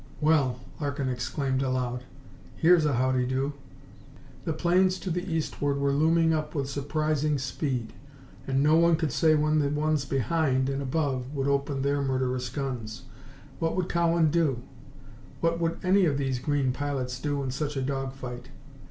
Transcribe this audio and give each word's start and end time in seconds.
"Well!" 0.19 0.59
Larkin 0.79 1.09
exclaimed 1.09 1.61
aloud. 1.61 2.05
"Here's 2.55 2.85
a 2.85 2.93
howdy 2.95 3.27
do!" 3.27 3.53
The 4.45 4.51
planes 4.53 4.97
to 5.01 5.11
the 5.11 5.31
eastward 5.31 5.77
were 5.77 5.91
looming 5.91 6.33
up 6.33 6.55
with 6.55 6.67
surprising 6.71 7.37
speed, 7.37 7.93
and 8.47 8.63
no 8.63 8.75
one 8.77 8.95
could 8.95 9.11
say 9.11 9.35
when 9.35 9.59
the 9.59 9.69
ones 9.69 10.05
behind 10.05 10.69
and 10.69 10.81
above 10.81 11.35
would 11.35 11.47
open 11.47 11.77
up 11.77 11.83
their 11.83 12.01
murderous 12.01 12.49
guns. 12.49 13.03
What 13.59 13.75
would 13.75 13.89
Cowan 13.89 14.31
do? 14.31 14.63
What 15.39 15.59
would 15.59 15.77
any 15.83 16.05
of 16.05 16.17
these 16.17 16.39
green 16.39 16.71
pilots 16.71 17.19
do 17.19 17.43
in 17.43 17.51
such 17.51 17.77
a 17.77 17.81
dog 17.83 18.13
fight? 18.15 18.49